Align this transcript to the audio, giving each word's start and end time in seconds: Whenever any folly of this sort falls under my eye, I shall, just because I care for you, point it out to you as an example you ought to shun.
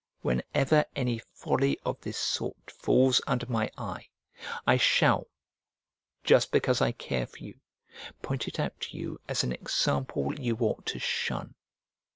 Whenever 0.23 0.83
any 0.95 1.19
folly 1.19 1.77
of 1.85 2.01
this 2.01 2.17
sort 2.17 2.71
falls 2.71 3.21
under 3.27 3.45
my 3.45 3.69
eye, 3.77 4.07
I 4.65 4.77
shall, 4.77 5.27
just 6.23 6.51
because 6.51 6.81
I 6.81 6.91
care 6.91 7.27
for 7.27 7.37
you, 7.37 7.59
point 8.23 8.47
it 8.47 8.59
out 8.59 8.79
to 8.79 8.97
you 8.97 9.21
as 9.27 9.43
an 9.43 9.51
example 9.53 10.33
you 10.39 10.57
ought 10.59 10.87
to 10.87 10.97
shun. 10.97 11.53